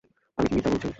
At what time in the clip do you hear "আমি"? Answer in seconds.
0.37-0.47